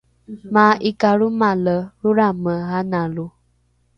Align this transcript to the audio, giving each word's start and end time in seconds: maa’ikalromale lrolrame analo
maa’ikalromale 0.53 1.75
lrolrame 2.01 2.55
analo 2.79 3.25